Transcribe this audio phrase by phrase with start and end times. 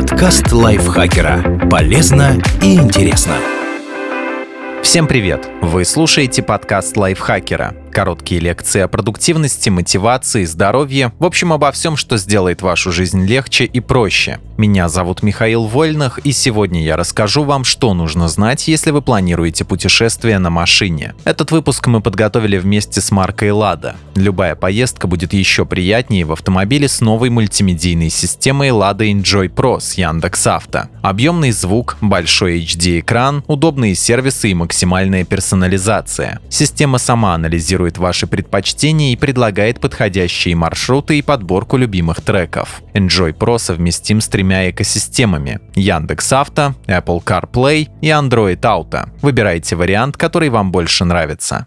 [0.00, 1.68] Подкаст лайфхакера.
[1.68, 3.34] Полезно и интересно.
[4.82, 5.46] Всем привет!
[5.60, 7.74] Вы слушаете подкаст лайфхакера.
[7.92, 13.64] Короткие лекции о продуктивности, мотивации, здоровье, в общем, обо всем, что сделает вашу жизнь легче
[13.64, 14.38] и проще.
[14.56, 19.64] Меня зовут Михаил Вольных, и сегодня я расскажу вам, что нужно знать, если вы планируете
[19.64, 21.14] путешествие на машине.
[21.24, 23.96] Этот выпуск мы подготовили вместе с маркой Lada.
[24.14, 29.94] Любая поездка будет еще приятнее в автомобиле с новой мультимедийной системой Lada Enjoy Pro с
[29.94, 30.84] Яндекс.Авто.
[31.02, 36.38] Объемный звук, большой HD-экран, удобные сервисы и максимальная персонализация.
[36.50, 42.82] Система сама анализирует анализирует ваши предпочтения и предлагает подходящие маршруты и подборку любимых треков.
[42.94, 49.08] Enjoy Pro совместим с тремя экосистемами– Яндекс Авто, Apple CarPlay и Android Auto.
[49.22, 51.66] Выбирайте вариант, который вам больше нравится.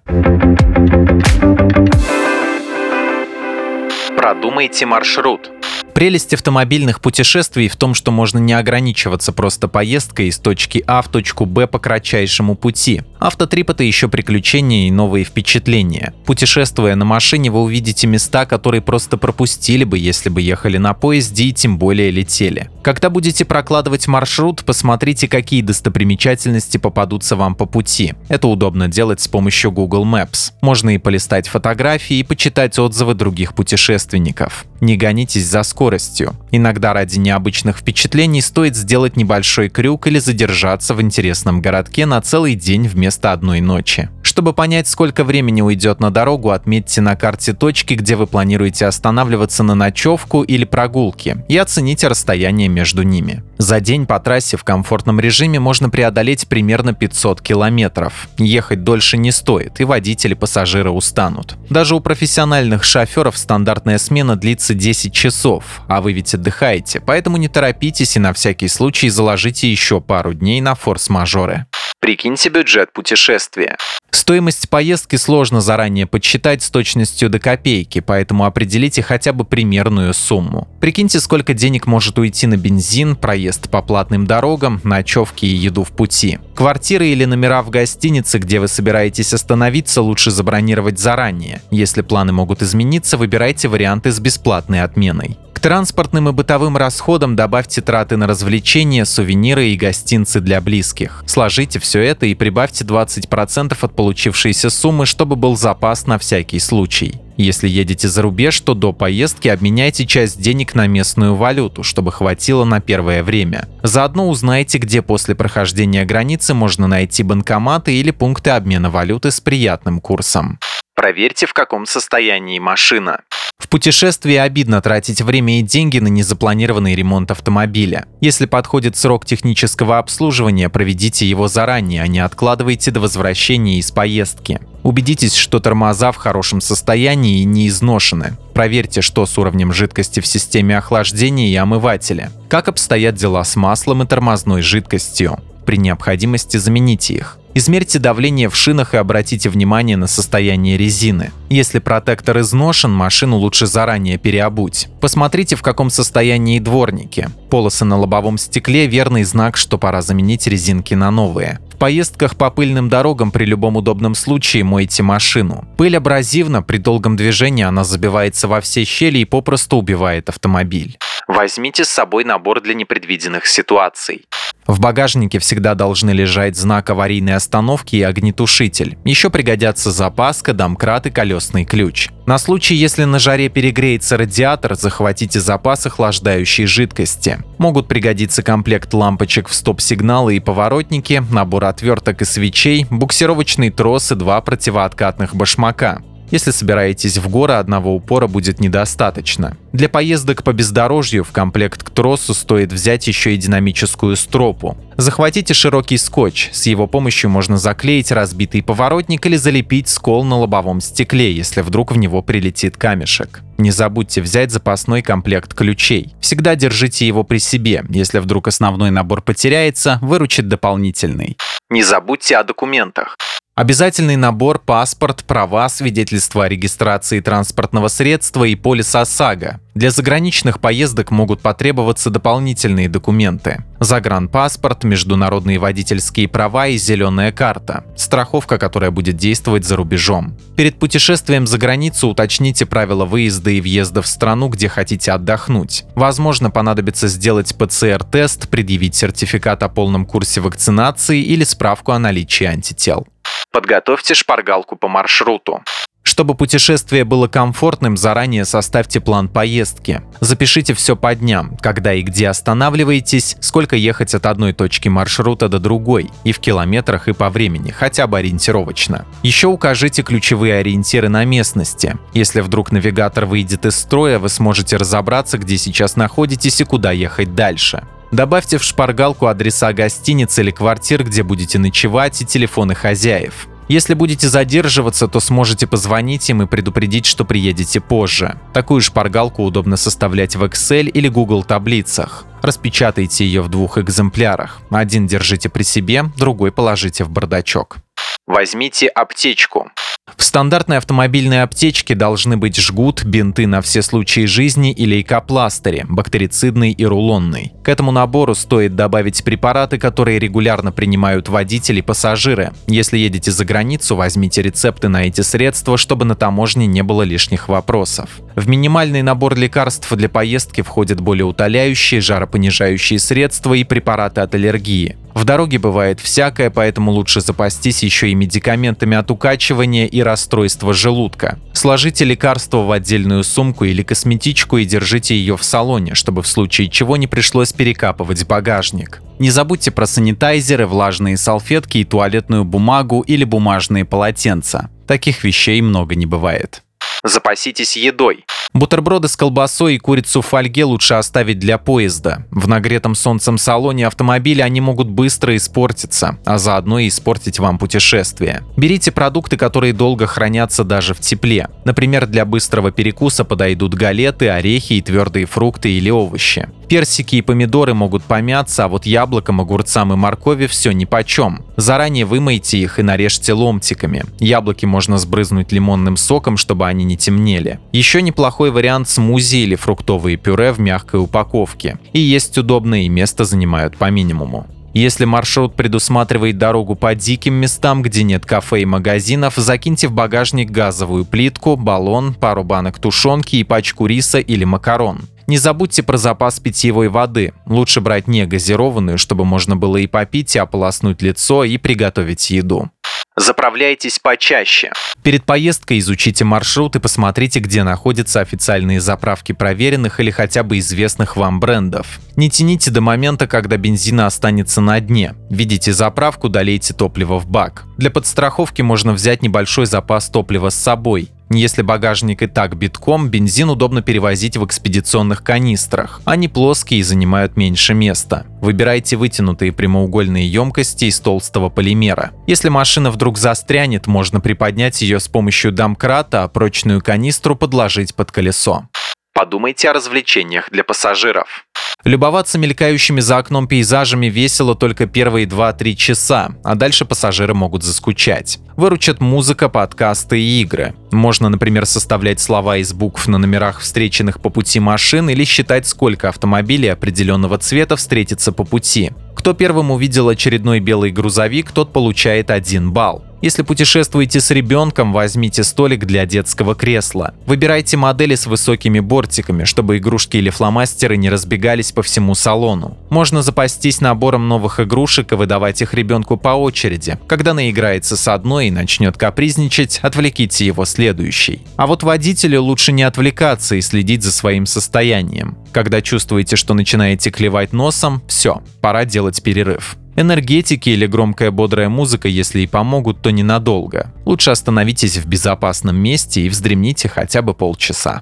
[4.16, 5.53] Продумайте маршрут.
[5.94, 11.08] Прелесть автомобильных путешествий в том, что можно не ограничиваться просто поездкой из точки А в
[11.08, 13.04] точку Б по кратчайшему пути.
[13.20, 16.14] Автотрип— это еще приключения и новые впечатления.
[16.26, 21.46] Путешествуя на машине, вы увидите места, которые просто пропустили бы, если бы ехали на поезде
[21.46, 22.70] и тем более летели.
[22.84, 28.14] Когда будете прокладывать маршрут, посмотрите, какие достопримечательности попадутся вам по пути.
[28.28, 30.52] Это удобно делать с помощью Google Maps.
[30.62, 34.66] Можно и полистать фотографии, и почитать отзывы других путешественников.
[34.82, 36.36] Не гонитесь за скоростью.
[36.52, 42.56] Иногда ради необычных впечатлений стоит сделать небольшой крюк или задержаться в интересном городке на целый
[42.56, 44.10] день вместо одной ночи.
[44.24, 49.64] Чтобы понять, сколько времени уйдет на дорогу, отметьте на карте точки, где вы планируете останавливаться
[49.64, 53.44] на ночевку или прогулки, и оцените расстояние между ними.
[53.58, 58.28] За день по трассе в комфортном режиме можно преодолеть примерно 500 километров.
[58.38, 61.56] Ехать дольше не стоит, и водители пассажиры устанут.
[61.70, 67.48] Даже у профессиональных шоферов стандартная смена длится 10 часов, а вы ведь отдыхаете, поэтому не
[67.48, 71.66] торопитесь и на всякий случай заложите еще пару дней на форс-мажоры.
[72.04, 73.78] Прикиньте бюджет путешествия.
[74.12, 80.68] Стоимость поездки сложно заранее подсчитать с точностью до копейки, поэтому определите хотя бы примерную сумму.
[80.82, 85.94] Прикиньте, сколько денег может уйти на бензин, проезд по платным дорогам, ночевки и еду в
[85.94, 86.40] пути.
[86.56, 91.62] Квартиры или номера в гостинице, где вы собираетесь остановиться, лучше забронировать заранее.
[91.72, 98.18] Если планы могут измениться, выбирайте варианты с бесплатной отменой транспортным и бытовым расходам добавьте траты
[98.18, 101.24] на развлечения, сувениры и гостинцы для близких.
[101.26, 107.16] Сложите все это и прибавьте 20% от получившейся суммы, чтобы был запас на всякий случай.
[107.38, 112.64] Если едете за рубеж, то до поездки обменяйте часть денег на местную валюту, чтобы хватило
[112.64, 113.68] на первое время.
[113.82, 120.00] Заодно узнайте, где после прохождения границы можно найти банкоматы или пункты обмена валюты с приятным
[120.00, 120.60] курсом.
[120.96, 123.22] Проверьте, в каком состоянии машина.
[123.58, 128.06] В путешествии обидно тратить время и деньги на незапланированный ремонт автомобиля.
[128.22, 134.60] Если подходит срок технического обслуживания, проведите его заранее, а не откладывайте до возвращения из поездки.
[134.84, 138.38] Убедитесь, что тормоза в хорошем состоянии и не изношены.
[138.54, 142.32] Проверьте, что с уровнем жидкости в системе охлаждения и омывателя.
[142.50, 145.40] Как обстоят дела с маслом и тормозной жидкостью.
[145.66, 147.40] При необходимости замените их.
[147.56, 151.32] Измерьте давление в шинах и обратите внимание на состояние резины.
[151.52, 154.88] Если протектор изношен, машину лучше заранее переобуть.
[155.00, 157.30] Посмотрите, в каком состоянии дворники.
[157.52, 161.60] Полосы на лобовом стекле– верный знак, что пора заменить резинки на новые.
[161.72, 165.68] В поездках по пыльным дорогам при любом удобном случае мойте машину.
[165.78, 170.98] Пыль абразивна, при долгом движении она забивается во все щели и попросту убивает автомобиль.
[171.28, 174.26] Возьмите с собой набор для непредвиденных ситуаций.
[174.68, 178.98] В багажнике всегда должны лежать знак аварийной остановки и огнетушитель.
[179.04, 182.10] Еще пригодятся запаска, домкрат и колесный ключ.
[182.26, 187.40] На случай, если на жаре перегреется радиатор, захватите запас охлаждающей жидкости.
[187.58, 194.16] Могут пригодиться комплект лампочек в стоп-сигналы и поворотники, набор отверток и свечей, буксировочный трос и
[194.16, 196.02] два противооткатных башмака.
[196.34, 199.56] Если собираетесь в горы, одного упора будет недостаточно.
[199.72, 204.76] Для поездок по бездорожью в комплект к тросу стоит взять еще и динамическую стропу.
[204.98, 210.82] Захватите широкий скотч, с его помощью можно заклеить разбитый поворотник или залепить скол на лобовом
[210.82, 213.42] стекле, если вдруг в него прилетит камешек.
[213.60, 216.16] Не забудьте взять запасной комплект ключей.
[216.20, 221.38] Всегда держите его при себе, если вдруг основной набор потеряется, выручит дополнительный.
[221.70, 223.18] Не забудьте о документах.
[223.56, 229.60] Обязательный набор паспорт, права, свидетельство о регистрации транспортного средства и полис ОСАГО.
[229.76, 233.64] Для заграничных поездок могут потребоваться дополнительные документы.
[233.80, 237.84] Загранпаспорт, международные водительские права и зеленая карта.
[237.98, 240.38] Страховка, которая будет действовать за рубежом.
[240.56, 245.86] Перед путешествием за границу уточните правила выезда и въезда в страну, где хотите отдохнуть.
[245.96, 253.08] Возможно, понадобится сделать ПЦР-тест, предъявить сертификат о полном курсе вакцинации или справку о наличии антител.
[253.52, 255.62] Подготовьте шпаргалку по маршруту.
[256.04, 260.02] Чтобы путешествие было комфортным, заранее составьте план поездки.
[260.20, 265.60] Запишите все по дням, когда и где останавливаетесь, сколько ехать от одной точки маршрута до
[265.60, 269.06] другой, и в километрах, и по времени, хотя бы ориентировочно.
[269.24, 271.96] Еще укажите ключевые ориентиры на местности.
[272.14, 277.34] Если вдруг навигатор выйдет из строя, вы сможете разобраться, где сейчас находитесь и куда ехать
[277.34, 277.84] дальше.
[278.12, 283.48] Добавьте в шпаргалку адреса гостиниц или квартир, где будете ночевать, и телефоны хозяев.
[283.68, 288.38] Если будете задерживаться, то сможете позвонить им и предупредить, что приедете позже.
[288.54, 292.26] Такую шпаргалку удобно составлять в Excel или Google таблицах.
[292.42, 294.62] Распечатайте ее в двух экземплярах.
[294.70, 297.78] Один держите при себе, другой положите в бардачок.
[298.26, 299.70] Возьмите аптечку.
[300.16, 306.72] В стандартной автомобильной аптечке должны быть жгут, бинты на все случаи жизни и лейкопластыри, бактерицидный
[306.72, 307.52] и рулонный.
[307.64, 312.54] К этому набору стоит добавить препараты, которые регулярно принимают водители и пассажиры.
[312.68, 317.50] Если едете за границу, возьмите рецепты на эти средства, чтобы на таможне не было лишних
[317.50, 318.10] вопросов.
[318.36, 324.96] В минимальный набор лекарств для поездки входят более утоляющие, жаропонижающие средства и препараты от аллергии.
[325.14, 331.40] В дороге бывает всякое, поэтому лучше запастись еще и медикаментами от укачивания и расстройства желудка.
[331.54, 336.70] Сложите лекарство в отдельную сумку или косметичку и держите ее в салоне, чтобы в случае
[336.70, 339.02] чего не пришлось перекапывать багажник.
[339.20, 344.70] Не забудьте про санитайзеры, влажные салфетки и туалетную бумагу или бумажные полотенца.
[344.88, 346.64] Таких вещей много не бывает.
[347.04, 348.26] Запаситесь едой.
[348.54, 352.26] Бутерброды с колбасой и курицу в фольге лучше оставить для поезда.
[352.32, 358.44] В нагретом солнцем салоне автомобиля они могут быстро испортиться, а заодно и испортить вам путешествие.
[358.56, 361.50] Берите продукты, которые долго хранятся даже в тепле.
[361.66, 366.48] Например, для быстрого перекуса подойдут галеты, орехи и твердые фрукты или овощи.
[366.70, 371.44] Персики и помидоры могут помяться, а вот яблокам, огурцам и моркови все нипочем.
[371.56, 374.04] Заранее вымойте их и нарежьте ломтиками.
[374.20, 377.60] Яблоки можно сбрызнуть лимонным соком, чтобы они не темнели.
[377.72, 381.78] Еще неплохой вариант смузи или фруктовые пюре в мягкой упаковке.
[381.94, 384.48] И есть удобное и место занимают по минимуму.
[384.74, 390.50] Если маршрут предусматривает дорогу по диким местам, где нет кафе и магазинов, закиньте в багажник
[390.50, 395.02] газовую плитку, баллон, пару банок тушенки и пачку риса или макарон.
[395.28, 397.34] Не забудьте про запас питьевой воды.
[397.46, 402.70] Лучше брать не газированную, чтобы можно было и попить, и ополоснуть лицо, и приготовить еду.
[403.16, 404.72] Заправляйтесь почаще.
[405.04, 411.16] Перед поездкой изучите маршрут и посмотрите, где находятся официальные заправки проверенных или хотя бы известных
[411.16, 412.00] вам брендов.
[412.16, 415.14] Не тяните до момента, когда бензина останется на дне.
[415.30, 417.66] Видите заправку, долейте топливо в бак.
[417.78, 421.10] Для подстраховки можно взять небольшой запас топлива с собой.
[421.36, 426.02] Если багажник и так битком, бензин удобно перевозить в экспедиционных канистрах.
[426.06, 428.26] Они плоские и занимают меньше места.
[428.42, 432.12] Выбирайте вытянутые прямоугольные емкости из толстого полимера.
[432.28, 438.12] Если машина вдруг застрянет, можно приподнять ее с помощью домкрата, а прочную канистру подложить под
[438.12, 438.68] колесо.
[439.14, 441.46] Подумайте о развлечениях для пассажиров.
[441.84, 448.40] Любоваться мелькающими за окном пейзажами весело только первые 2-3 часа, а дальше пассажиры могут заскучать.
[448.56, 450.74] Выручат музыка, подкасты и игры.
[450.92, 456.10] Можно, например, составлять слова из букв на номерах встреченных по пути машин или считать, сколько
[456.10, 458.92] автомобилей определенного цвета встретится по пути.
[459.16, 463.04] Кто первым увидел очередной белый грузовик, тот получает один балл.
[463.24, 467.14] Если путешествуете с ребенком, возьмите столик для детского кресла.
[467.26, 472.78] Выбирайте модели с высокими бортиками, чтобы игрушки или фломастеры не разбегались по всему салону.
[472.90, 477.00] Можно запастись набором новых игрушек и выдавать их ребенку по очереди.
[477.08, 481.44] Когда наиграется с одной и начнет капризничать, отвлеките его следующей.
[481.56, 485.38] А вот водителю лучше не отвлекаться и следить за своим состоянием.
[485.54, 489.78] Когда чувствуете, что начинаете клевать носом, все, пора делать перерыв.
[489.96, 493.92] Энергетики или громкая бодрая музыка, если и помогут, то ненадолго.
[494.06, 498.02] Лучше остановитесь в безопасном месте и вздремните хотя бы полчаса.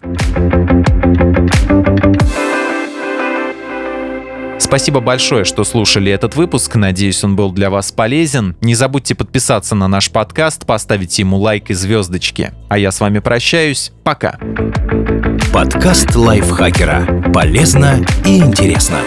[4.71, 6.75] Спасибо большое, что слушали этот выпуск.
[6.75, 8.55] Надеюсь, он был для вас полезен.
[8.61, 12.51] Не забудьте подписаться на наш подкаст, поставить ему лайк и звездочки.
[12.69, 13.91] А я с вами прощаюсь.
[14.05, 14.39] Пока.
[15.51, 17.31] Подкаст лайфхакера.
[17.33, 18.99] Полезно и интересно.